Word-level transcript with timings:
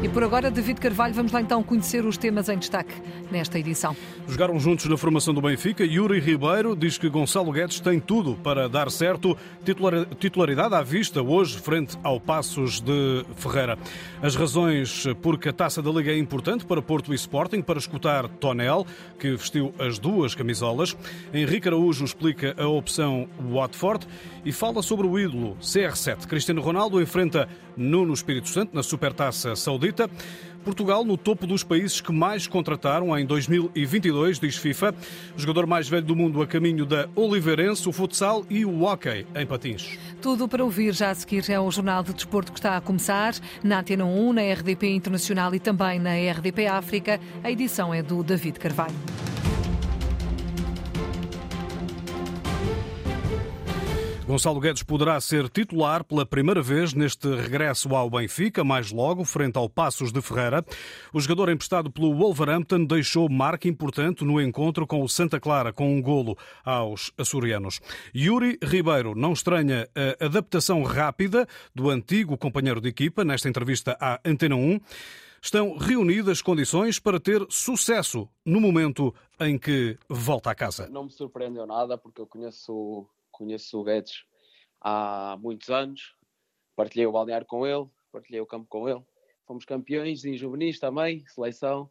E 0.00 0.08
por 0.08 0.22
agora, 0.22 0.48
David 0.48 0.80
Carvalho, 0.80 1.12
vamos 1.12 1.32
lá 1.32 1.40
então 1.40 1.60
conhecer 1.60 2.04
os 2.04 2.16
temas 2.16 2.48
em 2.48 2.56
destaque 2.56 2.94
nesta 3.32 3.58
edição. 3.58 3.96
Jogaram 4.28 4.56
juntos 4.60 4.86
na 4.86 4.96
formação 4.96 5.34
do 5.34 5.40
Benfica. 5.40 5.84
Yuri 5.84 6.20
Ribeiro 6.20 6.76
diz 6.76 6.96
que 6.96 7.08
Gonçalo 7.08 7.50
Guedes 7.50 7.80
tem 7.80 7.98
tudo 7.98 8.36
para 8.36 8.68
dar 8.68 8.92
certo. 8.92 9.36
Titularidade 10.20 10.72
à 10.72 10.82
vista 10.82 11.20
hoje, 11.20 11.58
frente 11.58 11.98
ao 12.04 12.20
Passos 12.20 12.80
de 12.80 13.24
Ferreira. 13.34 13.76
As 14.22 14.36
razões 14.36 15.04
porque 15.20 15.48
a 15.48 15.52
taça 15.52 15.82
da 15.82 15.90
Liga 15.90 16.12
é 16.12 16.18
importante 16.18 16.64
para 16.64 16.80
Porto 16.80 17.12
e 17.12 17.16
Sporting, 17.16 17.60
para 17.60 17.80
escutar 17.80 18.28
Tonel, 18.28 18.86
que 19.18 19.32
vestiu 19.32 19.74
as 19.80 19.98
duas 19.98 20.32
camisolas. 20.32 20.96
Henrique 21.34 21.66
Araújo 21.66 22.04
explica 22.04 22.54
a 22.56 22.68
opção 22.68 23.28
Watford 23.50 24.06
e 24.48 24.52
fala 24.52 24.80
sobre 24.80 25.06
o 25.06 25.18
ídolo 25.18 25.58
CR7. 25.60 26.26
Cristiano 26.26 26.62
Ronaldo 26.62 27.02
enfrenta 27.02 27.46
Nuno 27.76 28.14
Espírito 28.14 28.48
Santo 28.48 28.74
na 28.74 28.82
Supertaça 28.82 29.54
Saudita. 29.54 30.08
Portugal 30.64 31.04
no 31.04 31.18
topo 31.18 31.46
dos 31.46 31.62
países 31.62 32.00
que 32.00 32.10
mais 32.10 32.46
contrataram 32.46 33.16
em 33.18 33.26
2022, 33.26 34.40
diz 34.40 34.56
FIFA. 34.56 34.94
O 35.36 35.38
jogador 35.38 35.66
mais 35.66 35.86
velho 35.86 36.06
do 36.06 36.16
mundo 36.16 36.40
a 36.40 36.46
caminho 36.46 36.86
da 36.86 37.10
Oliveirense, 37.14 37.86
o 37.90 37.92
futsal 37.92 38.42
e 38.48 38.64
o 38.64 38.84
hockey 38.84 39.26
em 39.34 39.46
patins. 39.46 39.98
Tudo 40.22 40.48
para 40.48 40.64
ouvir 40.64 40.94
já 40.94 41.10
a 41.10 41.14
seguir 41.14 41.44
é 41.50 41.60
o 41.60 41.70
Jornal 41.70 42.02
de 42.02 42.14
Desporto 42.14 42.50
que 42.50 42.58
está 42.58 42.78
a 42.78 42.80
começar 42.80 43.34
na 43.62 43.80
Antena 43.80 44.06
1, 44.06 44.32
na 44.32 44.40
RDP 44.54 44.88
Internacional 44.88 45.54
e 45.54 45.60
também 45.60 45.98
na 45.98 46.14
RDP 46.14 46.66
África. 46.66 47.20
A 47.44 47.50
edição 47.50 47.92
é 47.92 48.02
do 48.02 48.22
David 48.22 48.58
Carvalho. 48.58 48.96
Gonçalo 54.28 54.60
Guedes 54.60 54.82
poderá 54.82 55.18
ser 55.22 55.48
titular 55.48 56.04
pela 56.04 56.26
primeira 56.26 56.60
vez 56.60 56.92
neste 56.92 57.26
regresso 57.34 57.96
ao 57.96 58.10
Benfica, 58.10 58.62
mais 58.62 58.92
logo, 58.92 59.24
frente 59.24 59.56
ao 59.56 59.70
Passos 59.70 60.12
de 60.12 60.20
Ferreira. 60.20 60.62
O 61.14 61.18
jogador 61.18 61.48
emprestado 61.48 61.90
pelo 61.90 62.14
Wolverhampton 62.14 62.84
deixou 62.84 63.26
marca 63.30 63.66
importante 63.66 64.26
no 64.26 64.38
encontro 64.38 64.86
com 64.86 65.02
o 65.02 65.08
Santa 65.08 65.40
Clara, 65.40 65.72
com 65.72 65.96
um 65.96 66.02
golo 66.02 66.36
aos 66.62 67.10
açorianos. 67.16 67.80
Yuri 68.14 68.58
Ribeiro 68.62 69.14
não 69.14 69.32
estranha 69.32 69.88
a 70.20 70.26
adaptação 70.26 70.82
rápida 70.82 71.48
do 71.74 71.88
antigo 71.88 72.36
companheiro 72.36 72.82
de 72.82 72.90
equipa 72.90 73.24
nesta 73.24 73.48
entrevista 73.48 73.96
à 73.98 74.20
Antena 74.22 74.56
1 74.56 74.78
estão 75.40 75.78
reunidas 75.78 76.42
condições 76.42 76.98
para 76.98 77.18
ter 77.18 77.46
sucesso 77.48 78.28
no 78.44 78.60
momento 78.60 79.14
em 79.40 79.56
que 79.58 79.96
volta 80.06 80.50
a 80.50 80.54
casa. 80.54 80.86
Não 80.90 81.04
me 81.04 81.10
surpreendeu 81.10 81.66
nada, 81.66 81.96
porque 81.96 82.20
eu 82.20 82.26
conheço 82.26 83.06
conheço 83.38 83.78
o 83.78 83.84
Guedes 83.84 84.24
há 84.80 85.38
muitos 85.40 85.70
anos, 85.70 86.14
partilhei 86.76 87.06
o 87.06 87.12
balneário 87.12 87.46
com 87.46 87.66
ele, 87.66 87.86
partilhei 88.12 88.40
o 88.40 88.46
campo 88.46 88.66
com 88.68 88.88
ele. 88.88 89.02
Fomos 89.46 89.64
campeões 89.64 90.24
em 90.24 90.36
juvenis 90.36 90.78
também, 90.78 91.24
seleção, 91.26 91.90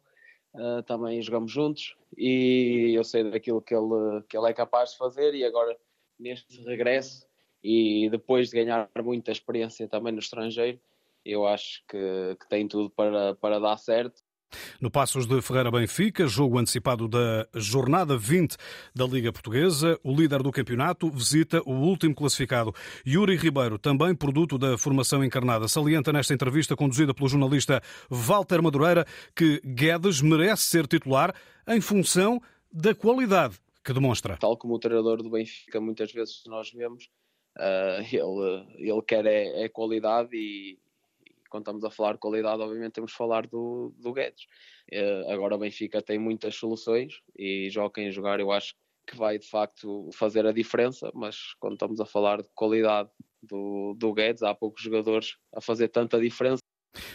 uh, 0.54 0.82
também 0.84 1.20
jogamos 1.20 1.50
juntos 1.50 1.96
e 2.16 2.92
eu 2.94 3.02
sei 3.02 3.28
daquilo 3.28 3.60
que 3.60 3.74
ele, 3.74 4.22
que 4.28 4.36
ele 4.36 4.48
é 4.48 4.52
capaz 4.52 4.92
de 4.92 4.98
fazer 4.98 5.34
e 5.34 5.44
agora 5.44 5.76
neste 6.18 6.62
regresso 6.62 7.26
e 7.62 8.08
depois 8.10 8.50
de 8.50 8.56
ganhar 8.56 8.88
muita 9.02 9.32
experiência 9.32 9.88
também 9.88 10.12
no 10.12 10.20
estrangeiro, 10.20 10.78
eu 11.24 11.46
acho 11.46 11.82
que, 11.88 12.36
que 12.38 12.48
tem 12.48 12.68
tudo 12.68 12.90
para, 12.90 13.34
para 13.34 13.58
dar 13.58 13.76
certo 13.76 14.22
no 14.80 14.90
Passos 14.90 15.26
de 15.26 15.40
Ferreira 15.40 15.70
Benfica, 15.70 16.26
jogo 16.26 16.58
antecipado 16.58 17.08
da 17.08 17.46
jornada 17.54 18.16
20 18.16 18.56
da 18.94 19.06
Liga 19.06 19.32
Portuguesa, 19.32 19.98
o 20.02 20.14
líder 20.14 20.42
do 20.42 20.52
campeonato 20.52 21.10
visita 21.10 21.62
o 21.64 21.72
último 21.72 22.14
classificado. 22.14 22.74
Yuri 23.06 23.36
Ribeiro, 23.36 23.78
também 23.78 24.14
produto 24.14 24.58
da 24.58 24.78
formação 24.78 25.24
encarnada, 25.24 25.68
salienta 25.68 26.12
nesta 26.12 26.34
entrevista 26.34 26.76
conduzida 26.76 27.14
pelo 27.14 27.28
jornalista 27.28 27.82
Walter 28.10 28.62
Madureira 28.62 29.06
que 29.34 29.60
Guedes 29.64 30.20
merece 30.20 30.64
ser 30.64 30.86
titular 30.86 31.34
em 31.66 31.80
função 31.80 32.40
da 32.72 32.94
qualidade 32.94 33.58
que 33.84 33.92
demonstra. 33.92 34.36
Tal 34.36 34.56
como 34.56 34.74
o 34.74 34.78
treinador 34.78 35.22
do 35.22 35.30
Benfica 35.30 35.80
muitas 35.80 36.12
vezes 36.12 36.42
nós 36.46 36.70
vemos, 36.70 37.08
uh, 37.56 38.02
ele, 38.12 38.90
ele 38.90 39.02
quer 39.02 39.24
é, 39.26 39.64
é 39.64 39.68
qualidade 39.68 40.30
e, 40.34 40.78
quando 41.48 41.62
estamos 41.62 41.84
a 41.84 41.90
falar 41.90 42.14
de 42.14 42.18
qualidade, 42.18 42.62
obviamente 42.62 42.92
temos 42.92 43.10
de 43.10 43.16
falar 43.16 43.46
do, 43.46 43.94
do 43.98 44.12
Guedes. 44.12 44.44
Uh, 44.92 45.30
agora 45.30 45.54
o 45.54 45.58
Benfica 45.58 46.02
tem 46.02 46.18
muitas 46.18 46.54
soluções 46.56 47.20
e 47.36 47.68
joga 47.70 47.94
quem 47.94 48.10
jogar, 48.10 48.40
eu 48.40 48.52
acho 48.52 48.74
que 49.06 49.16
vai 49.16 49.38
de 49.38 49.48
facto 49.48 50.10
fazer 50.12 50.46
a 50.46 50.52
diferença, 50.52 51.10
mas 51.14 51.54
quando 51.58 51.74
estamos 51.74 52.00
a 52.00 52.06
falar 52.06 52.42
de 52.42 52.48
qualidade 52.54 53.08
do, 53.42 53.94
do 53.96 54.12
Guedes, 54.12 54.42
há 54.42 54.54
poucos 54.54 54.82
jogadores 54.82 55.36
a 55.54 55.60
fazer 55.60 55.88
tanta 55.88 56.20
diferença. 56.20 56.58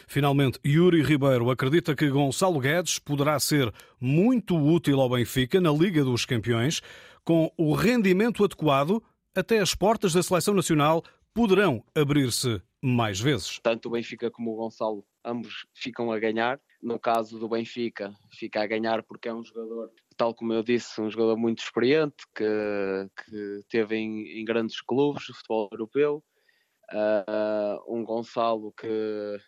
Finalmente, 0.07 0.59
Yuri 0.65 1.01
Ribeiro 1.01 1.49
acredita 1.49 1.95
que 1.95 2.09
Gonçalo 2.09 2.59
Guedes 2.59 2.99
poderá 2.99 3.39
ser 3.39 3.73
muito 3.99 4.55
útil 4.55 4.99
ao 4.99 5.09
Benfica 5.09 5.59
na 5.59 5.71
Liga 5.71 6.03
dos 6.03 6.25
Campeões, 6.25 6.81
com 7.23 7.51
o 7.57 7.73
rendimento 7.73 8.43
adequado 8.43 9.01
até 9.35 9.59
as 9.59 9.73
portas 9.73 10.13
da 10.13 10.21
seleção 10.21 10.53
nacional 10.53 11.03
poderão 11.33 11.83
abrir-se 11.95 12.61
mais 12.83 13.17
vezes. 13.17 13.59
Tanto 13.63 13.87
o 13.87 13.91
Benfica 13.91 14.29
como 14.29 14.51
o 14.51 14.55
Gonçalo, 14.57 15.05
ambos 15.23 15.65
ficam 15.73 16.11
a 16.11 16.19
ganhar. 16.19 16.59
No 16.81 16.99
caso 16.99 17.39
do 17.39 17.47
Benfica, 17.47 18.13
fica 18.37 18.61
a 18.61 18.67
ganhar 18.67 19.03
porque 19.03 19.29
é 19.29 19.33
um 19.33 19.41
jogador, 19.41 19.89
tal 20.17 20.35
como 20.35 20.51
eu 20.51 20.61
disse, 20.61 20.99
um 20.99 21.09
jogador 21.09 21.37
muito 21.37 21.63
experiente, 21.63 22.25
que, 22.35 22.43
que 23.23 23.61
teve 23.69 23.95
em, 23.95 24.41
em 24.41 24.43
grandes 24.43 24.81
clubes 24.81 25.23
de 25.23 25.33
futebol 25.33 25.69
europeu. 25.71 26.21
Uh, 26.91 27.95
um 27.95 28.03
Gonçalo 28.03 28.73
que, 28.73 29.39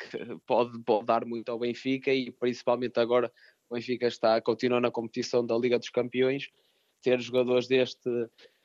que 0.00 0.36
pode, 0.44 0.76
pode, 0.82 1.06
dar 1.06 1.24
muito 1.24 1.48
ao 1.48 1.60
Benfica 1.60 2.12
e 2.12 2.32
principalmente 2.32 2.98
agora 2.98 3.32
o 3.70 3.74
Benfica 3.74 4.08
está 4.08 4.40
continua 4.42 4.80
na 4.80 4.90
competição 4.90 5.46
da 5.46 5.56
Liga 5.56 5.78
dos 5.78 5.90
Campeões. 5.90 6.48
Ter 7.02 7.20
jogadores 7.20 7.68
deste 7.68 8.10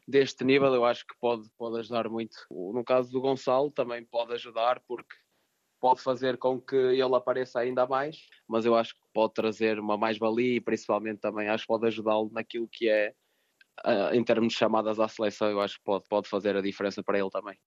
deste 0.07 0.43
nível, 0.43 0.73
eu 0.73 0.85
acho 0.85 1.05
que 1.05 1.15
pode, 1.19 1.49
pode 1.57 1.79
ajudar 1.79 2.09
muito. 2.09 2.35
No 2.49 2.83
caso 2.83 3.11
do 3.11 3.21
Gonçalo, 3.21 3.71
também 3.71 4.05
pode 4.05 4.33
ajudar, 4.33 4.81
porque 4.87 5.15
pode 5.79 6.01
fazer 6.01 6.37
com 6.37 6.59
que 6.59 6.75
ele 6.75 7.15
apareça 7.15 7.59
ainda 7.59 7.85
mais, 7.85 8.27
mas 8.47 8.65
eu 8.65 8.75
acho 8.75 8.95
que 8.95 9.01
pode 9.13 9.33
trazer 9.33 9.79
uma 9.79 9.97
mais-valia 9.97 10.55
e 10.55 10.61
principalmente 10.61 11.19
também 11.19 11.47
acho 11.47 11.63
que 11.63 11.67
pode 11.67 11.87
ajudá-lo 11.87 12.29
naquilo 12.31 12.67
que 12.67 12.89
é, 12.89 13.13
uh, 13.85 14.13
em 14.13 14.23
termos 14.23 14.53
de 14.53 14.59
chamadas 14.59 14.99
à 14.99 15.07
seleção, 15.07 15.49
eu 15.49 15.61
acho 15.61 15.77
que 15.77 15.83
pode, 15.83 16.05
pode 16.09 16.27
fazer 16.27 16.55
a 16.55 16.61
diferença 16.61 17.03
para 17.03 17.19
ele 17.19 17.29
também. 17.29 17.57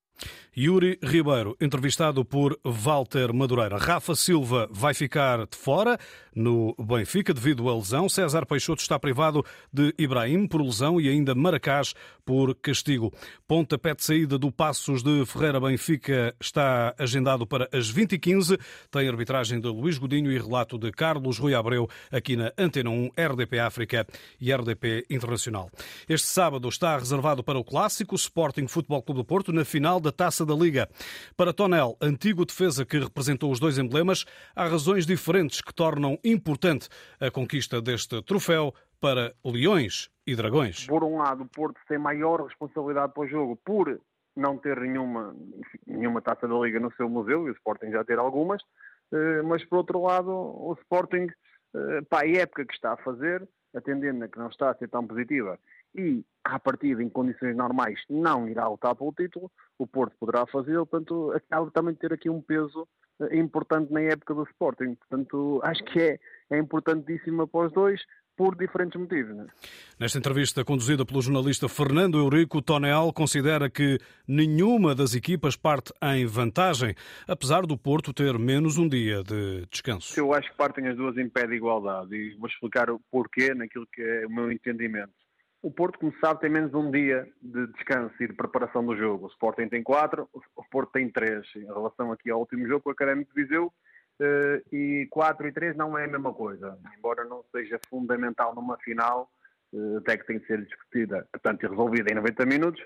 Yuri 0.56 0.99
Ribeiro, 1.01 1.56
entrevistado 1.61 2.25
por 2.25 2.59
Walter 2.65 3.33
Madureira. 3.33 3.79
Rafa 3.79 4.17
Silva 4.17 4.69
vai 4.73 4.93
ficar 4.93 5.47
de 5.47 5.56
fora 5.56 5.97
no 6.34 6.75
Benfica 6.79 7.33
devido 7.33 7.69
à 7.69 7.75
lesão. 7.77 8.09
César 8.09 8.45
Peixoto 8.45 8.83
está 8.83 8.99
privado 8.99 9.45
de 9.73 9.95
Ibrahim 9.99 10.47
por 10.47 10.61
lesão 10.61 11.01
e 11.01 11.09
ainda 11.09 11.34
Maracás 11.34 11.95
por 12.25 12.55
castigo. 12.56 13.12
Pontapé 13.47 13.95
de 13.95 14.05
saída 14.05 14.39
do 14.39 14.51
Passos 14.51 15.03
de 15.03 15.25
Ferreira 15.27 15.61
Benfica 15.61 16.35
está 16.41 16.95
agendado 16.99 17.47
para 17.47 17.69
as 17.73 17.93
20h15. 17.93 18.59
Tem 18.91 19.09
arbitragem 19.09 19.61
de 19.61 19.69
Luís 19.69 19.99
Godinho 19.99 20.31
e 20.31 20.39
relato 20.39 20.79
de 20.79 20.91
Carlos 20.91 21.39
Rui 21.39 21.55
Abreu 21.55 21.89
aqui 22.11 22.37
na 22.37 22.53
Antena 22.59 22.91
1, 22.91 23.11
RDP 23.17 23.59
África 23.61 24.06
e 24.41 24.53
RDP 24.53 25.06
Internacional. 25.09 25.71
Este 26.09 26.27
sábado 26.27 26.69
está 26.69 26.97
reservado 26.99 27.43
para 27.43 27.59
o 27.59 27.65
clássico 27.65 28.15
Sporting 28.15 28.67
Futebol 28.67 29.03
Clube 29.03 29.21
do 29.21 29.25
Porto 29.25 29.53
na 29.53 29.65
final 29.65 29.99
da 29.99 30.07
da 30.08 30.12
Taça 30.12 30.46
da 30.46 30.54
Liga. 30.54 30.88
Para 31.36 31.52
Tonel, 31.52 31.96
antigo 32.00 32.46
defesa 32.46 32.84
que 32.86 32.98
representou 32.98 33.52
os 33.52 33.60
dois 33.60 33.78
emblemas, 33.78 34.24
há 34.56 34.66
razões 34.66 35.04
diferentes 35.04 35.60
que 35.60 35.74
tornam 35.74 36.19
importante 36.24 36.88
a 37.20 37.30
conquista 37.30 37.80
deste 37.82 38.22
troféu 38.22 38.72
para 39.00 39.34
Leões 39.44 40.10
e 40.26 40.34
Dragões. 40.34 40.86
Por 40.86 41.04
um 41.04 41.19
lado, 41.19 41.42
o 41.42 41.48
Porto 41.48 41.78
tem 41.86 41.98
maior 41.98 42.42
responsabilidade 42.42 43.12
para 43.12 43.22
o 43.22 43.28
jogo 43.28 43.56
por 43.62 44.00
não 44.34 44.56
ter 44.56 44.80
nenhuma, 44.80 45.36
nenhuma 45.86 46.22
taça 46.22 46.48
da 46.48 46.54
Liga 46.54 46.80
no 46.80 46.92
seu 46.94 47.08
museu, 47.08 47.46
e 47.46 47.50
o 47.50 47.52
Sporting 47.52 47.90
já 47.90 48.02
ter 48.04 48.19
algumas, 48.19 48.62
eh, 49.12 49.43
mas 49.43 49.64
por 49.64 49.78
outro 49.78 50.00
lado, 50.02 50.31
o 50.31 50.75
Sporting, 50.81 51.26
eh, 51.75 52.00
para 52.08 52.25
a 52.26 52.31
época 52.31 52.64
que 52.64 52.72
está 52.72 52.93
a 52.93 52.96
fazer, 52.96 53.46
atendendo 53.75 54.25
a 54.25 54.28
que 54.28 54.38
não 54.38 54.49
está 54.49 54.70
a 54.70 54.75
ser 54.75 54.88
tão 54.88 55.06
positiva 55.06 55.58
e, 55.99 56.25
à 56.45 56.59
partida, 56.59 57.03
em 57.03 57.09
condições 57.09 57.56
normais, 57.56 58.00
não 58.09 58.49
irá 58.49 58.69
lutar 58.69 58.95
pelo 58.95 59.12
título, 59.12 59.50
o 59.79 59.87
Porto 59.87 60.17
poderá 60.19 60.47
fazê-lo, 60.47 60.87
portanto, 60.87 61.33
acaba 61.33 61.71
também 61.71 61.95
de 61.95 62.00
ter 62.00 62.12
aqui 62.12 62.31
um 62.31 62.41
peso 62.41 62.87
eh, 63.21 63.37
importante 63.37 63.93
na 63.93 64.00
época 64.00 64.33
do 64.35 64.45
Sporting. 64.45 64.95
Portanto, 64.95 65.61
acho 65.65 65.85
que 65.85 66.00
é, 66.00 66.19
é 66.50 66.59
importantíssima 66.59 67.47
para 67.47 67.67
os 67.67 67.73
dois, 67.73 68.00
por 68.39 68.55
diferentes 68.56 68.99
motivos. 68.99 69.37
Né? 69.37 69.47
Nesta 69.99 70.17
entrevista 70.17 70.65
conduzida 70.65 71.05
pelo 71.05 71.21
jornalista 71.21 71.69
Fernando 71.69 72.19
Eurico, 72.19 72.62
Tonel 72.62 73.12
considera 73.12 73.69
que 73.69 73.99
nenhuma 74.29 74.95
das 74.95 75.12
equipas 75.12 75.56
parte 75.56 75.93
em 76.00 76.25
vantagem, 76.25 76.95
apesar 77.27 77.67
do 77.67 77.77
Porto 77.77 78.15
ter 78.15 78.39
menos 78.39 78.79
um 78.79 78.89
dia 78.89 79.25
de 79.25 79.67
descanso. 79.69 80.19
Eu 80.19 80.33
acho 80.33 80.49
que 80.49 80.56
partem 80.56 80.87
as 80.87 80.97
duas 80.97 81.19
em 81.19 81.29
pé 81.29 81.49
de 81.49 81.56
igualdade 81.56 82.15
e 82.15 82.37
vou 82.37 82.49
explicar 82.49 82.89
o 82.91 83.00
porquê 83.11 83.53
naquilo 83.53 83.89
que 83.93 84.00
é 84.00 84.25
o 84.25 84.31
meu 84.31 84.53
entendimento. 84.53 85.12
O 85.60 85.72
Porto, 85.72 85.99
como 85.99 86.14
sabe, 86.20 86.40
tem 86.40 86.50
menos 86.50 86.72
um 86.72 86.90
dia 86.90 87.28
de 87.43 87.66
descanso 87.72 88.14
e 88.20 88.28
de 88.28 88.32
preparação 88.32 88.84
do 88.84 88.96
jogo. 88.96 89.26
O 89.26 89.28
Sporting 89.28 89.69
tem 89.69 89.82
quatro, 89.82 90.28
o 90.32 90.64
Porto 90.70 90.93
tem 90.93 91.10
três. 91.10 91.46
Em 91.56 91.66
relação 91.66 92.12
aqui 92.12 92.31
ao 92.31 92.38
último 92.38 92.66
jogo, 92.66 92.84
o 92.87 92.93
Académico 92.93 93.34
de 93.34 93.43
Viseu 93.43 93.72
e 94.72 95.08
4 95.10 95.49
e 95.49 95.52
3 95.52 95.76
não 95.76 95.99
é 95.99 96.05
a 96.05 96.08
mesma 96.08 96.32
coisa. 96.32 96.78
Embora 96.96 97.25
não 97.25 97.44
seja 97.50 97.78
fundamental 97.88 98.55
numa 98.55 98.76
final, 98.78 99.31
até 99.96 100.16
que 100.16 100.26
tem 100.26 100.38
que 100.38 100.46
ser 100.46 100.64
discutida, 100.64 101.26
portanto, 101.32 101.64
e 101.64 101.69
resolvida 101.69 102.12
em 102.12 102.14
90 102.14 102.46
minutos, 102.46 102.82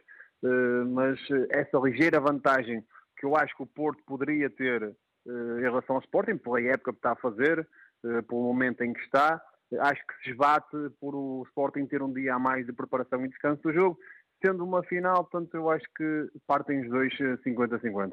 mas 0.92 1.20
essa 1.50 1.78
ligeira 1.78 2.20
vantagem 2.20 2.82
que 3.18 3.26
eu 3.26 3.36
acho 3.36 3.54
que 3.54 3.62
o 3.62 3.66
Porto 3.66 4.02
poderia 4.04 4.48
ter 4.48 4.96
em 5.26 5.60
relação 5.60 5.96
ao 5.96 6.02
Sporting, 6.02 6.38
pela 6.38 6.60
época 6.60 6.92
que 6.92 6.98
está 6.98 7.12
a 7.12 7.16
fazer, 7.16 7.68
pelo 8.02 8.42
momento 8.42 8.82
em 8.82 8.94
que 8.94 9.00
está, 9.00 9.40
acho 9.80 10.00
que 10.06 10.24
se 10.24 10.30
esbate 10.30 10.76
por 11.00 11.14
o 11.14 11.44
Sporting 11.48 11.86
ter 11.86 12.02
um 12.02 12.12
dia 12.12 12.34
a 12.34 12.38
mais 12.38 12.66
de 12.66 12.72
preparação 12.72 13.24
e 13.24 13.28
descanso 13.28 13.62
do 13.62 13.72
jogo, 13.72 13.98
tendo 14.40 14.64
uma 14.64 14.82
final, 14.82 15.24
portanto 15.24 15.54
eu 15.54 15.70
acho 15.70 15.84
que 15.96 16.28
partem 16.46 16.82
os 16.82 16.90
dois 16.90 17.12
50-50. 17.46 18.12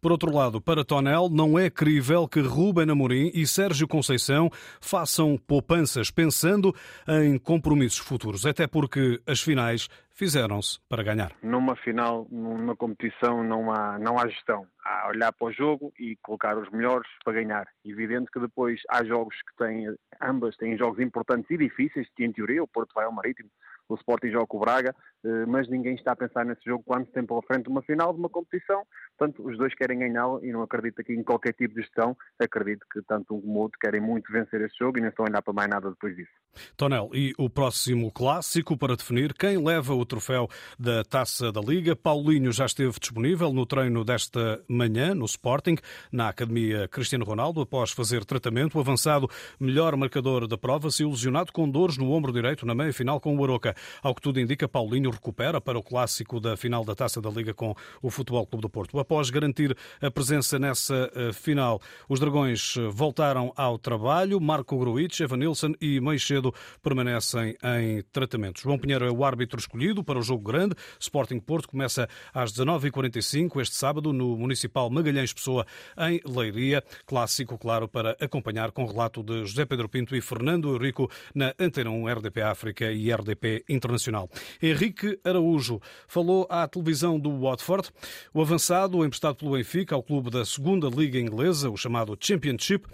Por 0.00 0.12
outro 0.12 0.34
lado, 0.34 0.60
para 0.60 0.84
Tonel, 0.84 1.28
não 1.28 1.58
é 1.58 1.68
crível 1.68 2.26
que 2.26 2.40
Ruben 2.40 2.90
Amorim 2.90 3.30
e 3.34 3.46
Sérgio 3.46 3.86
Conceição 3.86 4.48
façam 4.80 5.36
poupanças 5.36 6.10
pensando 6.10 6.74
em 7.06 7.36
compromissos 7.38 7.98
futuros, 7.98 8.46
até 8.46 8.66
porque 8.66 9.20
as 9.26 9.40
finais 9.40 9.88
fizeram-se 10.18 10.80
para 10.88 11.04
ganhar. 11.04 11.32
Numa 11.40 11.76
final, 11.76 12.26
numa 12.28 12.74
competição, 12.74 13.44
não 13.44 13.70
há, 13.70 13.98
não 14.00 14.18
há 14.18 14.26
gestão. 14.26 14.66
Há 14.84 15.08
olhar 15.08 15.32
para 15.32 15.46
o 15.46 15.52
jogo 15.52 15.92
e 15.98 16.16
colocar 16.16 16.58
os 16.58 16.68
melhores 16.70 17.08
para 17.24 17.34
ganhar. 17.34 17.68
Evidente 17.84 18.28
que 18.32 18.40
depois 18.40 18.80
há 18.90 19.04
jogos 19.04 19.36
que 19.36 19.56
têm, 19.56 19.86
ambas 20.20 20.56
têm 20.56 20.76
jogos 20.76 20.98
importantes 20.98 21.48
e 21.50 21.56
difíceis, 21.56 22.08
que 22.16 22.24
em 22.24 22.32
teoria 22.32 22.62
o 22.62 22.68
Porto 22.68 22.92
vai 22.94 23.04
ao 23.04 23.12
Marítimo, 23.12 23.48
o 23.88 23.94
Sporting 23.96 24.30
joga 24.30 24.46
com 24.46 24.56
o 24.56 24.60
Braga, 24.60 24.94
eh, 25.24 25.46
mas 25.46 25.68
ninguém 25.68 25.94
está 25.94 26.12
a 26.12 26.16
pensar 26.16 26.44
nesse 26.44 26.64
jogo 26.64 26.84
quando 26.86 27.06
se 27.06 27.12
tem 27.12 27.26
pela 27.26 27.42
frente 27.42 27.68
uma 27.68 27.82
final 27.82 28.12
de 28.12 28.18
uma 28.18 28.28
competição. 28.28 28.82
Portanto, 29.16 29.44
os 29.44 29.58
dois 29.58 29.74
querem 29.74 29.98
ganhá-lo 29.98 30.44
e 30.44 30.52
não 30.52 30.62
acredito 30.62 31.00
aqui 31.00 31.12
em 31.12 31.24
qualquer 31.24 31.54
tipo 31.54 31.74
de 31.74 31.82
gestão. 31.82 32.16
Acredito 32.40 32.86
que 32.92 33.02
tanto 33.02 33.34
um 33.34 33.48
como 33.48 33.58
o 33.58 33.62
outro 33.62 33.78
querem 33.80 34.00
muito 34.00 34.30
vencer 34.30 34.60
este 34.60 34.78
jogo 34.78 34.98
e 34.98 35.00
não 35.00 35.08
estão 35.08 35.24
a 35.24 35.28
olhar 35.28 35.42
para 35.42 35.54
mais 35.54 35.68
nada 35.68 35.90
depois 35.90 36.14
disso. 36.14 36.30
Tonel, 36.76 37.10
e 37.12 37.32
o 37.38 37.48
próximo 37.48 38.12
clássico 38.12 38.76
para 38.76 38.96
definir 38.96 39.32
quem 39.34 39.62
leva 39.62 39.94
o 39.94 40.04
troféu 40.04 40.48
da 40.78 41.02
Taça 41.02 41.50
da 41.50 41.60
Liga. 41.60 41.96
Paulinho 41.96 42.52
já 42.52 42.66
esteve 42.66 42.98
disponível 42.98 43.52
no 43.52 43.66
treino 43.66 44.04
desta 44.04 44.62
manhã 44.68 45.14
no 45.14 45.24
Sporting, 45.24 45.76
na 46.12 46.28
Academia 46.28 46.88
Cristiano 46.88 47.24
Ronaldo, 47.24 47.60
após 47.60 47.90
fazer 47.90 48.24
tratamento. 48.24 48.76
O 48.76 48.80
avançado 48.80 49.28
melhor 49.58 49.96
marcador 49.96 50.46
da 50.46 50.58
prova 50.58 50.90
se 50.90 51.02
ilusionado 51.02 51.52
com 51.52 51.68
dores 51.68 51.96
no 51.96 52.10
ombro 52.12 52.32
direito 52.32 52.66
na 52.66 52.74
meia-final 52.74 53.20
com 53.20 53.36
o 53.36 53.44
Aroca. 53.44 53.74
Ao 54.02 54.14
que 54.14 54.20
tudo 54.20 54.40
indica, 54.40 54.68
Paulinho 54.68 55.10
recupera 55.10 55.60
para 55.60 55.78
o 55.78 55.82
clássico 55.82 56.40
da 56.40 56.56
final 56.56 56.84
da 56.84 56.94
Taça 56.94 57.20
da 57.20 57.30
Liga 57.30 57.54
com 57.54 57.74
o 58.02 58.10
Futebol 58.10 58.46
Clube 58.46 58.62
do 58.62 58.68
Porto. 58.68 58.98
Após 58.98 59.30
garantir 59.30 59.76
a 60.00 60.10
presença 60.10 60.58
nessa 60.58 61.10
eh, 61.14 61.32
final, 61.32 61.80
os 62.08 62.20
Dragões 62.20 62.74
voltaram 62.90 63.52
ao 63.56 63.78
trabalho. 63.78 64.40
Marco 64.40 64.78
Gruitch, 64.78 65.20
Evanilson 65.20 65.72
e 65.80 66.00
Meixedo 66.00 66.52
permanecem 66.82 67.56
em 67.62 68.02
tratamento. 68.12 68.60
João 68.60 68.78
Pinheiro 68.78 69.06
é 69.06 69.10
o 69.10 69.24
árbitro 69.24 69.58
escolhido 69.58 70.02
para 70.02 70.18
o 70.18 70.22
jogo 70.22 70.42
grande. 70.42 70.74
Sporting 70.98 71.40
Porto 71.40 71.68
começa 71.68 72.08
às 72.32 72.52
19h45 72.52 73.60
este 73.60 73.76
sábado 73.76 74.12
no 74.12 74.36
Municipal 74.36 74.90
Magalhães 74.90 75.32
Pessoa, 75.32 75.66
em 75.98 76.20
Leiria. 76.24 76.82
Clássico, 77.06 77.58
claro, 77.58 77.88
para 77.88 78.16
acompanhar 78.20 78.72
com 78.72 78.86
relato 78.86 79.22
de 79.22 79.44
José 79.44 79.64
Pedro 79.64 79.88
Pinto 79.88 80.14
e 80.16 80.20
Fernando 80.20 80.68
Eurico 80.68 81.10
na 81.34 81.54
Antena 81.58 81.90
1 81.90 82.08
RDP 82.08 82.42
África 82.42 82.90
e 82.90 83.12
RDP 83.12 83.64
Internacional. 83.68 84.28
Henrique 84.62 85.18
Araújo 85.24 85.80
falou 86.06 86.46
à 86.48 86.66
televisão 86.66 87.18
do 87.18 87.40
Watford. 87.40 87.90
O 88.32 88.40
avançado, 88.40 89.04
emprestado 89.04 89.36
pelo 89.36 89.52
Benfica 89.52 89.94
ao 89.94 90.02
clube 90.02 90.30
da 90.30 90.44
segunda 90.44 90.88
Liga 90.88 91.18
Inglesa, 91.18 91.70
o 91.70 91.76
chamado 91.76 92.16
Championship, 92.20 92.86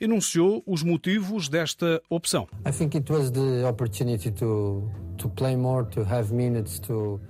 enunciou 0.00 0.62
os 0.66 0.82
motivos 0.82 1.48
desta 1.48 2.02
opção. 2.10 2.48
I 2.66 2.72
think 2.72 2.96
it 2.96 3.10
was 3.12 3.30
the 3.30 3.64
opportunity 3.66 4.30
to 4.32 4.90
to 5.18 5.28
play 5.28 5.56
more, 5.56 5.86
to 5.90 6.00
have 6.02 6.32
to 6.80 7.20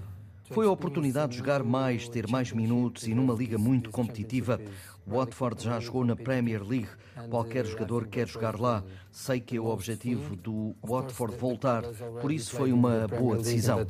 foi 0.53 0.67
a 0.67 0.71
oportunidade 0.71 1.33
de 1.33 1.39
jogar 1.39 1.63
mais, 1.63 2.09
ter 2.09 2.29
mais 2.29 2.53
minutos 2.53 3.07
e 3.07 3.15
numa 3.15 3.35
liga 3.35 3.57
muito 3.57 3.91
competitiva. 3.91 4.61
Watford 5.07 5.65
já 5.65 5.81
jogou 5.81 6.05
na 6.05 6.15
Premier 6.15 6.63
League. 6.63 6.89
Qualquer 7.29 7.65
jogador 7.65 8.07
quer 8.07 8.29
jogar 8.29 8.59
lá. 8.61 8.85
Sei 9.11 9.41
que 9.41 9.57
é 9.57 9.61
o 9.61 9.67
objetivo 9.67 10.37
do 10.37 10.75
Watford 10.83 11.37
voltar. 11.37 11.83
Por 12.21 12.31
isso 12.31 12.55
foi 12.55 12.73
uma 12.73 13.07
boa 13.09 13.37
decisão. 13.39 13.81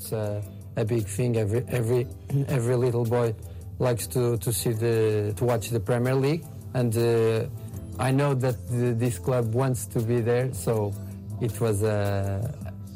Every 2.49 2.76
little 2.76 3.05
boy 3.05 3.35
likes 3.79 4.06
to 4.06 4.38
to 4.38 4.53
see 4.53 4.73
the 4.73 5.32
to 5.37 5.44
watch 5.44 5.70
the 5.70 5.81
Premier 5.81 6.14
League, 6.14 6.44
and 6.73 6.97
uh, 6.97 7.47
I 7.99 8.11
know 8.12 8.35
that 8.35 8.56
this 8.99 9.19
club 9.19 9.55
wants 9.55 9.87
to 9.88 10.00
be 10.00 10.23
there. 10.23 10.53
So 10.55 10.93
it 11.41 11.61
was 11.61 11.82
a. 11.82 12.41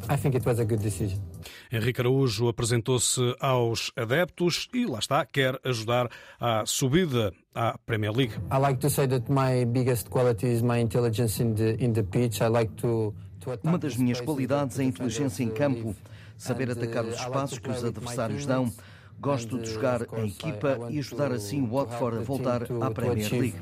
I 0.09 0.17
think 0.17 0.35
it 0.35 0.47
was 0.47 0.59
a 0.59 0.65
good 0.65 0.81
decision. 0.81 1.21
Henrique 1.71 2.01
Araújo 2.01 2.49
apresentou-se 2.49 3.21
aos 3.41 3.93
adeptos 3.97 4.69
e 4.73 4.87
lá 4.87 4.99
está, 4.99 5.25
quer 5.25 5.59
ajudar 5.65 6.09
à 6.41 6.65
subida 6.67 7.33
à 7.55 7.79
Premier 7.87 8.13
League. 8.13 8.35
I 8.53 8.59
like 8.59 8.81
to 8.81 8.91
say 8.91 9.07
that 9.09 9.31
my 9.31 9.65
biggest 9.65 10.09
quality 10.09 10.47
is 10.47 10.63
my 10.63 10.79
intelligence 10.79 11.43
in 11.43 11.55
the 11.55 11.77
in 11.83 11.93
the 11.93 12.03
pitch. 12.03 12.41
I 12.41 12.49
like 12.49 12.73
to 12.77 13.15
Uma 13.63 13.79
das 13.79 13.97
minhas 13.97 14.21
qualidades 14.21 14.79
é 14.79 14.83
a 14.83 14.85
inteligência 14.87 15.45
em 15.45 15.51
campo, 15.51 15.95
saber 16.37 16.71
atacar 16.71 17.05
os 17.05 17.15
espaços 17.15 17.59
que 17.59 17.71
os 17.71 17.85
adversários 17.85 18.45
dão. 18.45 18.73
Gosto 19.19 19.59
de 19.59 19.71
jogar 19.71 20.03
em 20.19 20.29
equipa 20.29 20.79
e 20.91 20.99
ajudar 20.99 21.33
assim 21.33 21.63
o 21.63 21.71
Watford 21.71 22.19
a 22.19 22.21
voltar 22.21 22.63
à 22.83 22.91
Premier 22.91 23.33
League. 23.33 23.61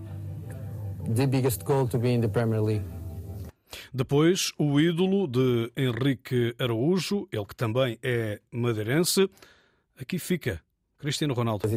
The 1.15 1.27
biggest 1.27 1.65
goal 1.65 1.87
to 1.89 1.99
be 1.99 2.15
in 2.15 2.21
the 2.23 2.29
Premier 2.29 2.63
League. 2.63 2.85
Depois, 3.93 4.53
o 4.59 4.81
ídolo 4.81 5.27
de 5.27 5.73
Henrique 5.77 6.55
Araújo, 6.59 7.29
ele 7.33 7.45
que 7.47 7.57
também 7.57 7.99
é 8.03 8.41
madeirense, 8.51 9.29
aqui 9.99 10.19
fica. 10.19 10.61
Cristiano 10.99 11.35
Ronaldo. 11.35 11.69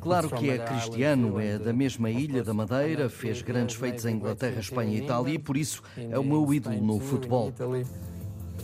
Claro 0.00 0.30
que 0.30 0.50
é 0.50 0.58
cristiano, 0.58 1.38
é 1.38 1.58
da 1.58 1.72
mesma 1.72 2.10
ilha 2.10 2.42
da 2.42 2.52
Madeira, 2.52 3.08
fez 3.08 3.42
grandes 3.42 3.76
feitos 3.76 4.04
em 4.06 4.16
Inglaterra, 4.16 4.58
Espanha 4.58 4.92
e 4.92 5.04
Itália 5.04 5.34
e 5.34 5.38
por 5.38 5.56
isso 5.56 5.82
é 5.96 6.18
o 6.18 6.24
meu 6.24 6.52
ídolo 6.52 6.80
no 6.80 6.98
futebol. 6.98 7.52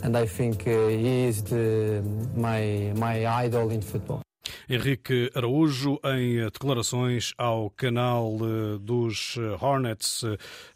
And 0.03 0.15
I 0.15 0.27
think 0.27 0.67
uh, 0.67 0.89
he 0.89 1.27
is 1.27 1.41
the, 1.41 2.03
my, 2.35 2.93
my 2.95 3.25
idol 3.45 3.71
in 3.71 3.81
football. 3.81 4.26
Henrique 4.69 5.31
Araújo, 5.33 5.99
em 6.03 6.43
declarações 6.51 7.33
ao 7.37 7.69
canal 7.69 8.37
eh, 8.41 8.77
dos 8.79 9.37
eh, 9.37 9.57
Hornets, 9.63 10.23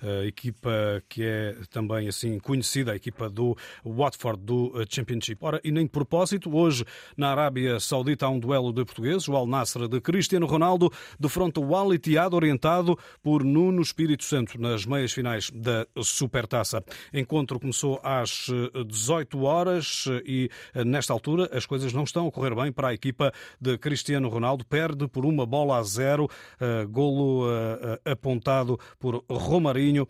eh, 0.01 0.27
equipa 0.27 1.03
que 1.09 1.23
é 1.23 1.55
também 1.69 2.07
assim 2.07 2.39
conhecida, 2.39 2.93
a 2.93 2.95
equipa 2.95 3.29
do 3.29 3.55
Watford 3.85 4.41
do 4.43 4.73
Championship. 4.89 5.37
Ora, 5.41 5.59
e 5.63 5.71
nem 5.71 5.83
de 5.85 5.91
propósito, 5.91 6.55
hoje 6.55 6.85
na 7.17 7.31
Arábia 7.31 7.79
Saudita 7.79 8.25
há 8.25 8.29
um 8.29 8.39
duelo 8.39 8.71
de 8.71 8.85
portugueses, 8.85 9.27
o 9.27 9.35
Al 9.35 9.45
Nassr 9.45 9.87
de 9.87 9.99
Cristiano 9.99 10.45
Ronaldo, 10.45 10.89
defronta 11.19 11.59
o 11.59 11.75
Al 11.75 11.93
Ittihad, 11.93 12.33
orientado 12.33 12.97
por 13.21 13.43
Nuno 13.43 13.81
Espírito 13.81 14.23
Santo, 14.23 14.59
nas 14.59 14.85
meias 14.85 15.11
finais 15.11 15.49
da 15.51 15.85
Supertaça. 16.01 16.83
Encontro 17.13 17.59
começou 17.59 17.99
às 18.03 18.47
18 18.87 19.41
horas 19.43 20.05
e 20.25 20.49
nesta 20.85 21.13
altura 21.13 21.49
as 21.51 21.65
coisas 21.65 21.91
não 21.93 22.03
estão 22.03 22.27
a 22.27 22.31
correr 22.31 22.55
bem 22.55 22.71
para 22.71 22.89
a 22.89 22.93
equipa 22.93 23.33
de 23.59 23.77
Cristiano 23.77 24.29
Ronaldo 24.29 24.65
perde 24.65 25.07
por 25.07 25.25
uma 25.25 25.45
bola 25.45 25.77
a 25.77 25.83
zero, 25.83 26.25
uh, 26.25 26.87
golo 26.87 27.47
uh, 27.47 27.99
apontado 28.05 28.79
por 28.99 29.23
Romarinho. 29.29 30.07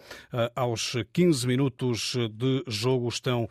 Aos 0.55 0.95
15 1.13 1.47
minutos 1.47 2.15
de 2.31 2.63
jogo 2.67 3.07
estão 3.09 3.47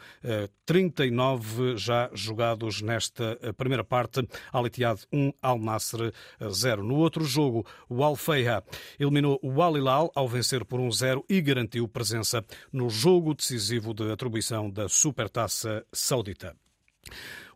39 0.64 1.76
já 1.76 2.10
jogados 2.12 2.80
nesta 2.80 3.38
primeira 3.56 3.84
parte. 3.84 4.26
Al 4.52 4.66
Ittihad 4.66 5.00
1, 5.12 5.32
Al 5.42 5.58
Nasser 5.58 6.12
0. 6.40 6.82
No 6.82 6.96
outro 6.96 7.24
jogo, 7.24 7.66
o 7.88 8.04
Al 8.04 8.16
Feiha 8.16 8.62
eliminou 8.98 9.38
o 9.42 9.62
Al 9.62 9.76
Hilal 9.76 10.10
ao 10.14 10.28
vencer 10.28 10.64
por 10.64 10.80
1-0 10.80 11.24
e 11.28 11.40
garantiu 11.40 11.88
presença 11.88 12.44
no 12.72 12.88
jogo 12.88 13.34
decisivo 13.34 13.94
de 13.94 14.10
atribuição 14.10 14.70
da 14.70 14.88
Supertaça 14.88 15.84
Saudita. 15.92 16.56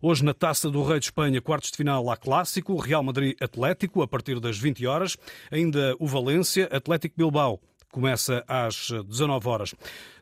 Hoje, 0.01 0.25
na 0.25 0.35
Taça 0.35 0.71
do 0.71 0.83
Rei 0.83 0.99
de 0.99 1.07
Espanha, 1.07 1.41
quartos 1.41 1.71
de 1.71 1.77
final 1.77 2.05
lá 2.05 2.17
clássico, 2.17 2.77
Real 2.77 3.03
Madrid 3.03 3.35
Atlético, 3.41 4.03
a 4.03 4.09
partir 4.09 4.39
das 4.39 4.59
20 4.59 4.87
horas. 4.87 5.17
Ainda 5.51 5.97
o 5.99 6.07
Valência 6.07 6.69
Atlético 6.71 7.15
Bilbao 7.17 7.61
começa 7.95 8.45
às 8.49 8.91
19 8.91 9.49
horas. 9.49 9.73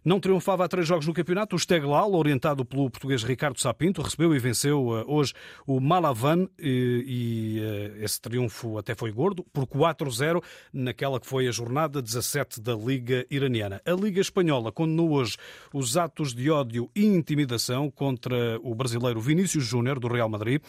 Não 0.05 0.19
triunfava 0.19 0.64
há 0.64 0.69
três 0.69 0.87
jogos 0.87 1.07
no 1.07 1.14
campeonato. 1.14 1.55
O 1.55 1.59
Steglal, 1.59 2.12
orientado 2.12 2.64
pelo 2.64 2.91
português 2.91 3.23
Ricardo 3.23 3.59
Sapinto, 3.61 4.02
recebeu 4.02 4.35
e 4.35 4.38
venceu 4.38 4.99
eh, 4.99 5.05
hoje 5.07 5.33
o 5.64 5.79
Malavan 5.81 6.49
e, 6.59 7.05
e 7.07 7.61
eh, 7.61 8.05
esse 8.05 8.21
triunfo 8.21 8.76
até 8.79 8.97
foi 8.97 9.12
gordo, 9.12 9.45
por 9.52 9.64
4-0 9.64 10.43
naquela 10.73 11.21
que 11.21 11.26
foi 11.26 11.47
a 11.47 11.52
jornada 11.52 12.02
17 12.02 12.61
da 12.61 12.75
Liga 12.75 13.25
Iraniana. 13.31 13.81
A 13.87 13.93
Liga 13.93 14.21
Espanhola 14.21 14.73
condenou 14.73 15.12
hoje 15.12 15.37
os 15.73 15.97
atos 15.97 16.35
de 16.35 16.50
ódio 16.50 16.91
e 16.97 17.07
intimidação 17.07 17.88
contra 17.88 18.59
o 18.61 18.75
brasileiro 18.75 19.21
Vinícius 19.21 19.64
Júnior, 19.64 20.00
do 20.00 20.09
Real 20.09 20.29
Madrid, 20.29 20.61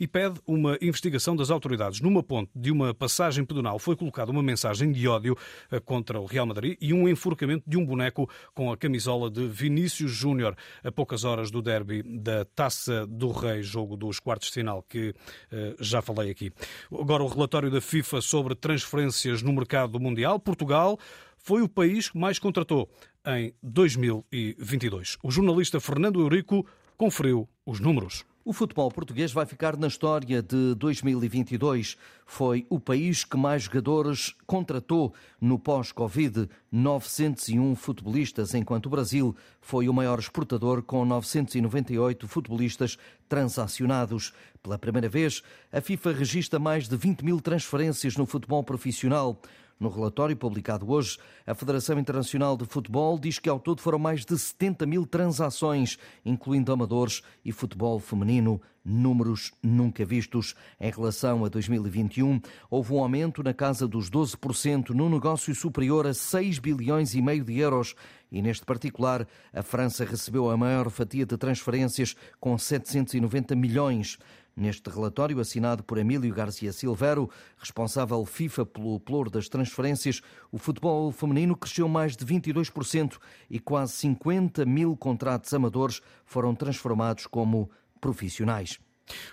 e 0.00 0.06
pede 0.08 0.40
uma 0.44 0.76
investigação 0.82 1.36
das 1.36 1.48
autoridades. 1.48 2.00
Numa 2.00 2.24
ponte 2.24 2.50
de 2.56 2.72
uma 2.72 2.92
passagem 2.92 3.44
pedonal 3.44 3.78
foi 3.78 3.94
colocada 3.94 4.32
uma 4.32 4.42
mensagem 4.42 4.90
de 4.90 5.06
ódio 5.06 5.38
eh, 5.70 5.78
contra 5.78 6.20
o 6.20 6.26
Real 6.26 6.49
Madrid 6.50 6.76
e 6.80 6.92
um 6.92 7.08
enforcamento 7.08 7.64
de 7.66 7.76
um 7.76 7.84
boneco 7.84 8.28
com 8.54 8.70
a 8.70 8.76
camisola 8.76 9.30
de 9.30 9.46
Vinícius 9.46 10.12
Júnior 10.12 10.56
a 10.84 10.92
poucas 10.92 11.24
horas 11.24 11.50
do 11.50 11.62
derby 11.62 12.02
da 12.02 12.44
Taça 12.44 13.06
do 13.06 13.30
Rei, 13.30 13.62
jogo 13.62 13.96
dos 13.96 14.20
quartos 14.20 14.48
de 14.48 14.54
final 14.54 14.82
que 14.82 15.10
uh, 15.10 15.76
já 15.78 16.02
falei 16.02 16.30
aqui. 16.30 16.52
Agora 16.92 17.22
o 17.22 17.28
relatório 17.28 17.70
da 17.70 17.80
FIFA 17.80 18.20
sobre 18.20 18.54
transferências 18.54 19.42
no 19.42 19.52
mercado 19.52 19.98
mundial. 19.98 20.38
Portugal 20.38 20.98
foi 21.38 21.62
o 21.62 21.68
país 21.68 22.10
que 22.10 22.18
mais 22.18 22.38
contratou 22.38 22.88
em 23.26 23.54
2022. 23.62 25.16
O 25.22 25.30
jornalista 25.30 25.80
Fernando 25.80 26.20
Eurico 26.20 26.66
conferiu 26.96 27.48
os 27.64 27.80
números. 27.80 28.24
O 28.50 28.52
futebol 28.52 28.90
português 28.90 29.30
vai 29.30 29.46
ficar 29.46 29.76
na 29.76 29.86
história 29.86 30.42
de 30.42 30.74
2022. 30.74 31.96
Foi 32.26 32.66
o 32.68 32.80
país 32.80 33.22
que 33.22 33.36
mais 33.36 33.62
jogadores 33.62 34.34
contratou 34.44 35.14
no 35.40 35.56
pós-Covid, 35.56 36.48
901 36.72 37.76
futebolistas, 37.76 38.52
enquanto 38.52 38.86
o 38.86 38.90
Brasil 38.90 39.36
foi 39.60 39.88
o 39.88 39.94
maior 39.94 40.18
exportador 40.18 40.82
com 40.82 41.04
998 41.04 42.26
futebolistas 42.26 42.98
transacionados. 43.28 44.32
Pela 44.60 44.76
primeira 44.76 45.08
vez, 45.08 45.44
a 45.70 45.80
FIFA 45.80 46.12
registra 46.12 46.58
mais 46.58 46.88
de 46.88 46.96
20 46.96 47.24
mil 47.24 47.40
transferências 47.40 48.16
no 48.16 48.26
futebol 48.26 48.64
profissional. 48.64 49.40
No 49.80 49.88
relatório 49.88 50.36
publicado 50.36 50.92
hoje, 50.92 51.16
a 51.46 51.54
Federação 51.54 51.98
Internacional 51.98 52.54
de 52.54 52.66
Futebol 52.66 53.18
diz 53.18 53.38
que 53.38 53.48
ao 53.48 53.58
todo 53.58 53.80
foram 53.80 53.98
mais 53.98 54.26
de 54.26 54.38
70 54.38 54.84
mil 54.84 55.06
transações, 55.06 55.96
incluindo 56.22 56.70
amadores 56.70 57.22
e 57.42 57.50
futebol 57.50 57.98
feminino, 57.98 58.60
números 58.84 59.52
nunca 59.62 60.04
vistos. 60.04 60.54
Em 60.78 60.90
relação 60.90 61.46
a 61.46 61.48
2021, 61.48 62.42
houve 62.68 62.92
um 62.92 62.98
aumento 62.98 63.42
na 63.42 63.54
casa 63.54 63.88
dos 63.88 64.10
12% 64.10 64.90
no 64.90 65.08
negócio 65.08 65.54
superior 65.54 66.06
a 66.06 66.12
6 66.12 66.58
bilhões 66.58 67.14
e 67.14 67.22
meio 67.22 67.42
de 67.42 67.58
euros. 67.58 67.94
E 68.30 68.42
neste 68.42 68.66
particular, 68.66 69.26
a 69.50 69.62
França 69.62 70.04
recebeu 70.04 70.50
a 70.50 70.56
maior 70.58 70.90
fatia 70.90 71.24
de 71.24 71.36
transferências, 71.38 72.14
com 72.38 72.56
790 72.56 73.56
milhões. 73.56 74.18
Neste 74.56 74.90
relatório, 74.90 75.40
assinado 75.40 75.82
por 75.82 75.98
Emílio 75.98 76.34
Garcia 76.34 76.72
Silveiro, 76.72 77.30
responsável 77.56 78.24
FIFA 78.24 78.66
pelo 78.66 79.00
pluro 79.00 79.30
das 79.30 79.48
transferências, 79.48 80.20
o 80.50 80.58
futebol 80.58 81.10
feminino 81.12 81.56
cresceu 81.56 81.88
mais 81.88 82.16
de 82.16 82.24
22% 82.24 83.18
e 83.48 83.58
quase 83.58 83.92
50 83.94 84.64
mil 84.64 84.96
contratos 84.96 85.52
amadores 85.54 86.00
foram 86.24 86.54
transformados 86.54 87.26
como 87.26 87.70
profissionais. 88.00 88.78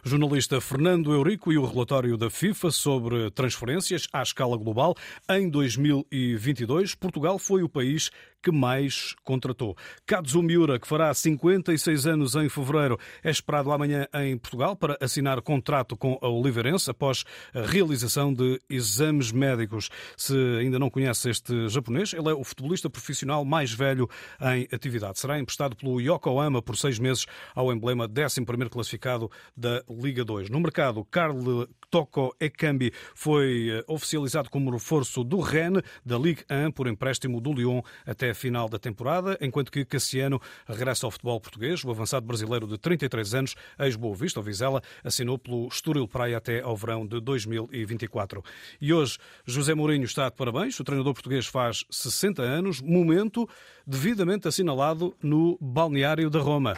Jornalista 0.03 0.59
Fernando 0.59 1.13
Eurico 1.13 1.51
e 1.51 1.57
o 1.57 1.65
relatório 1.65 2.17
da 2.17 2.29
FIFA 2.29 2.71
sobre 2.71 3.31
transferências 3.31 4.07
à 4.11 4.21
escala 4.21 4.57
global. 4.57 4.95
Em 5.29 5.49
2022, 5.49 6.95
Portugal 6.95 7.37
foi 7.37 7.63
o 7.63 7.69
país 7.69 8.09
que 8.41 8.51
mais 8.51 9.15
contratou. 9.23 9.75
Katsu 10.05 10.41
Miura, 10.41 10.79
que 10.79 10.87
fará 10.87 11.13
56 11.13 12.07
anos 12.07 12.35
em 12.35 12.49
fevereiro, 12.49 12.97
é 13.23 13.29
esperado 13.29 13.71
amanhã 13.71 14.07
em 14.13 14.37
Portugal 14.37 14.75
para 14.75 14.97
assinar 15.01 15.41
contrato 15.41 15.97
com 15.97 16.17
a 16.21 16.27
Oliveirense 16.27 16.89
após 16.89 17.23
a 17.53 17.61
realização 17.61 18.33
de 18.33 18.59
exames 18.69 19.31
médicos. 19.31 19.89
Se 20.15 20.35
ainda 20.59 20.79
não 20.79 20.89
conhece 20.89 21.29
este 21.29 21.67
japonês, 21.69 22.13
ele 22.13 22.29
é 22.29 22.33
o 22.33 22.43
futebolista 22.43 22.89
profissional 22.89 23.43
mais 23.43 23.71
velho 23.71 24.09
em 24.41 24.67
atividade. 24.71 25.19
Será 25.19 25.39
emprestado 25.39 25.75
pelo 25.75 25.99
Yokohama 25.99 26.61
por 26.61 26.77
seis 26.77 26.99
meses 26.99 27.25
ao 27.55 27.71
emblema 27.71 28.07
11º 28.07 28.69
classificado 28.69 29.29
da 29.55 29.83
Liga 29.89 30.23
2. 30.23 30.49
No 30.49 30.59
mercado, 30.59 31.05
Carl 31.05 31.67
Toko 31.89 32.35
Ekambi 32.39 32.91
foi 33.15 33.69
eh, 33.69 33.83
oficializado 33.87 34.49
como 34.49 34.71
reforço 34.71 35.23
do 35.23 35.39
Rennes 35.39 35.83
da 36.05 36.17
Ligue 36.17 36.43
1 36.49 36.71
por 36.71 36.87
empréstimo 36.87 37.39
do 37.39 37.53
Lyon 37.53 37.81
até 38.05 38.33
final 38.33 38.67
da 38.67 38.77
temporada, 38.77 39.37
enquanto 39.41 39.71
que 39.71 39.85
Cassiano 39.85 40.41
regressa 40.67 41.07
ao 41.07 41.11
futebol 41.11 41.39
português. 41.39 41.83
O 41.83 41.91
avançado 41.91 42.25
brasileiro 42.25 42.67
de 42.67 42.77
33 42.77 43.33
anos, 43.35 43.55
ex-Boa 43.79 44.15
Vista, 44.15 44.39
ou 44.39 44.43
Vizela, 44.43 44.81
assinou 45.03 45.37
pelo 45.37 45.67
Estoril 45.67 46.07
Praia 46.07 46.37
até 46.37 46.61
ao 46.61 46.75
verão 46.75 47.05
de 47.05 47.19
2024. 47.19 48.43
E 48.81 48.93
hoje, 48.93 49.17
José 49.45 49.73
Mourinho 49.73 50.05
está 50.05 50.29
de 50.29 50.35
parabéns. 50.35 50.79
O 50.79 50.83
treinador 50.83 51.13
português 51.13 51.47
faz 51.47 51.85
60 51.89 52.41
anos, 52.41 52.81
momento 52.81 53.47
devidamente 53.85 54.47
assinalado 54.47 55.15
no 55.21 55.57
balneário 55.61 56.29
da 56.29 56.39
Roma. 56.39 56.75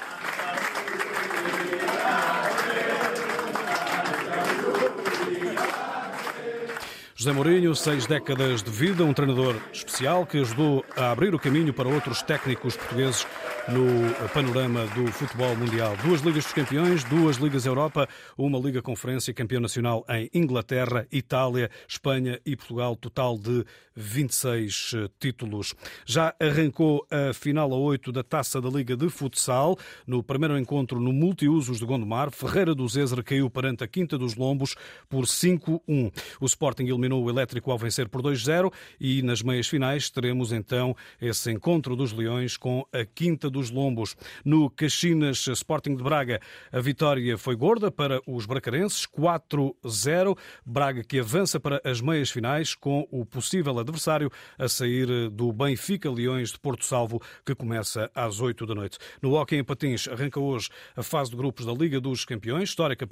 José 7.19 7.33
Mourinho, 7.33 7.75
seis 7.75 8.05
décadas 8.05 8.63
de 8.63 8.71
vida, 8.71 9.03
um 9.03 9.11
treinador 9.11 9.53
especial 9.73 10.25
que 10.25 10.37
ajudou 10.37 10.85
a 10.95 11.11
abrir 11.11 11.35
o 11.35 11.37
caminho 11.37 11.73
para 11.73 11.89
outros 11.89 12.21
técnicos 12.21 12.77
portugueses 12.77 13.27
no 13.71 14.29
panorama 14.29 14.85
do 14.87 15.11
futebol 15.11 15.55
mundial. 15.55 15.95
Duas 16.03 16.21
Ligas 16.21 16.43
dos 16.43 16.53
Campeões, 16.53 17.03
duas 17.03 17.37
Ligas 17.37 17.65
Europa, 17.65 18.07
uma 18.37 18.57
Liga 18.57 18.81
Conferência, 18.81 19.33
campeão 19.33 19.61
nacional 19.61 20.03
em 20.09 20.29
Inglaterra, 20.33 21.05
Itália, 21.11 21.69
Espanha 21.87 22.39
e 22.45 22.55
Portugal, 22.55 22.95
total 22.95 23.37
de 23.37 23.65
26 23.99 24.91
eh, 24.95 25.09
títulos. 25.19 25.75
Já 26.05 26.33
arrancou 26.39 27.05
a 27.11 27.33
final 27.33 27.73
a 27.73 27.77
8 27.77 28.11
da 28.13 28.23
Taça 28.23 28.61
da 28.61 28.69
Liga 28.69 28.95
de 28.95 29.09
Futsal. 29.09 29.77
No 30.07 30.23
primeiro 30.23 30.57
encontro 30.57 30.99
no 30.99 31.11
Multiusos 31.11 31.79
de 31.79 31.85
Gondomar, 31.85 32.31
Ferreira 32.31 32.73
do 32.73 32.87
Zezer 32.87 33.21
caiu 33.23 33.49
perante 33.49 33.83
a 33.83 33.87
Quinta 33.87 34.17
dos 34.17 34.35
Lombos 34.35 34.75
por 35.09 35.25
5-1. 35.25 36.11
O 36.39 36.45
Sporting 36.45 36.83
eliminou 36.83 37.23
o 37.23 37.29
Elétrico 37.29 37.71
ao 37.71 37.77
vencer 37.77 38.07
por 38.07 38.21
2-0 38.21 38.71
e 38.99 39.21
nas 39.21 39.41
meias 39.41 39.67
finais 39.67 40.09
teremos 40.09 40.53
então 40.53 40.95
esse 41.21 41.51
encontro 41.51 41.95
dos 41.95 42.13
Leões 42.13 42.55
com 42.55 42.85
a 42.93 43.03
Quinta 43.03 43.49
dos 43.49 43.58
Lombos. 43.69 44.15
No 44.45 44.69
Caxinas 44.69 45.45
Sporting 45.47 45.97
de 45.97 46.03
Braga, 46.03 46.39
a 46.71 46.79
vitória 46.79 47.37
foi 47.37 47.57
gorda 47.57 47.91
para 47.91 48.21
os 48.25 48.45
bracarenses, 48.45 49.05
4-0. 49.05 50.37
Braga 50.65 51.03
que 51.03 51.19
avança 51.19 51.59
para 51.59 51.81
as 51.83 51.99
meias 51.99 52.29
finais 52.29 52.73
com 52.73 53.05
o 53.11 53.25
possível 53.25 53.77
adversário 53.77 54.31
a 54.57 54.69
sair 54.69 55.29
do 55.29 55.51
Benfica 55.51 56.09
Leões 56.09 56.51
de 56.53 56.59
Porto 56.59 56.85
Salvo, 56.85 57.21
que 57.45 57.53
começa 57.53 58.09
às 58.15 58.39
8 58.39 58.65
da 58.65 58.73
noite. 58.73 58.97
No 59.21 59.33
Hockey 59.33 59.57
em 59.57 59.63
Patins 59.65 60.07
arranca 60.07 60.39
hoje 60.39 60.69
a 60.95 61.03
fase 61.03 61.31
de 61.31 61.35
grupos 61.35 61.65
da 61.65 61.73
Liga 61.73 61.99
dos 61.99 62.23
Campeões, 62.23 62.69
histórica 62.69 63.05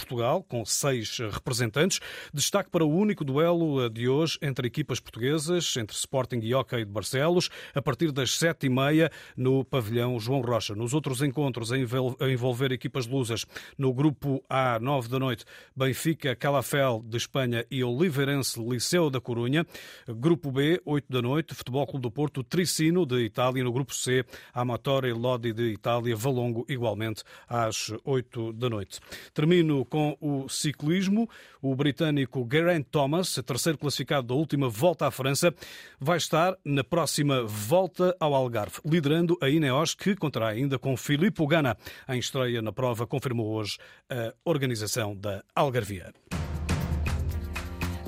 Portugal, 0.00 0.42
com 0.42 0.64
seis 0.64 1.18
representantes. 1.18 2.00
Destaque 2.32 2.70
para 2.70 2.84
o 2.84 2.88
único 2.88 3.24
duelo 3.24 3.88
de 3.88 4.08
hoje 4.08 4.38
entre 4.42 4.66
equipas 4.66 5.00
portuguesas, 5.00 5.76
entre 5.76 5.96
Sporting 5.96 6.40
e 6.42 6.54
Hockey 6.54 6.84
de 6.84 6.90
Barcelos, 6.90 7.50
a 7.74 7.82
partir 7.82 8.12
das 8.12 8.32
sete 8.32 8.66
e 8.66 8.68
meia 8.68 9.10
no 9.36 9.64
pavilhão 9.64 10.18
João 10.18 10.40
Rocha. 10.40 10.74
Nos 10.74 10.94
outros 10.94 11.22
encontros 11.22 11.70
a 11.72 11.78
envolver 11.78 12.72
equipas 12.72 13.06
lusas, 13.06 13.46
no 13.76 13.92
grupo 13.92 14.42
A, 14.48 14.78
nove 14.78 15.08
da 15.08 15.18
noite, 15.18 15.44
Benfica, 15.76 16.34
Calafel 16.34 17.02
de 17.04 17.16
Espanha 17.16 17.64
e 17.70 17.82
Oliveirense 17.84 18.60
Liceu 18.60 19.10
da 19.10 19.20
Corunha. 19.20 19.66
Grupo 20.08 20.50
B, 20.50 20.80
oito 20.84 21.06
da 21.10 21.20
noite, 21.20 21.54
Futebol 21.54 21.86
Clube 21.86 22.02
do 22.02 22.10
Porto, 22.10 22.42
Tricino 22.42 23.04
de 23.04 23.20
Itália. 23.24 23.62
No 23.64 23.72
grupo 23.72 23.94
C, 23.94 24.24
Amatori 24.54 25.12
Lodi 25.12 25.52
de 25.52 25.72
Itália, 25.72 26.16
Valongo 26.16 26.64
igualmente 26.68 27.22
às 27.48 27.92
oito 28.04 28.52
da 28.52 28.68
noite. 28.68 29.00
Termino 29.34 29.84
com 29.90 30.16
o 30.20 30.48
ciclismo. 30.48 31.28
O 31.60 31.74
britânico 31.74 32.48
Geraint 32.50 32.86
Thomas, 32.90 33.34
terceiro 33.44 33.76
classificado 33.76 34.28
da 34.28 34.34
última 34.34 34.68
volta 34.68 35.06
à 35.06 35.10
França, 35.10 35.52
vai 36.00 36.16
estar 36.16 36.56
na 36.64 36.82
próxima 36.82 37.42
volta 37.44 38.16
ao 38.18 38.34
Algarve, 38.34 38.78
liderando 38.86 39.36
a 39.42 39.50
Ineos, 39.50 39.94
que 39.94 40.16
contará 40.16 40.48
ainda 40.48 40.78
com 40.78 40.96
Filippo 40.96 41.46
Gana. 41.46 41.76
Em 42.08 42.18
estreia 42.18 42.62
na 42.62 42.72
prova, 42.72 43.06
confirmou 43.06 43.48
hoje 43.48 43.76
a 44.08 44.32
organização 44.44 45.14
da 45.14 45.42
Algarvia. 45.54 46.14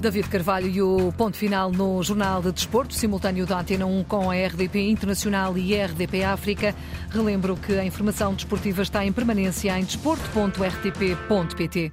David 0.03 0.29
Carvalho 0.29 0.69
e 0.69 0.83
o 0.83 1.15
ponto 1.17 1.37
final 1.37 1.71
no 1.71 2.03
Jornal 2.03 2.43
de 2.43 2.51
Desporto, 2.51 2.93
simultâneo 2.93 3.47
da 3.47 3.61
Antena 3.61 3.87
1 3.87 4.03
com 4.03 4.29
a 4.31 4.35
RDP 4.35 4.91
Internacional 4.91 5.57
e 5.57 5.77
RDP 5.77 6.25
África. 6.25 6.75
Relembro 7.09 7.57
que 7.57 7.79
a 7.79 7.85
informação 7.85 8.35
desportiva 8.35 8.83
está 8.83 9.07
em 9.07 9.13
permanência 9.13 9.79
em 9.79 9.85
desporto.rtp.pt. 9.85 11.91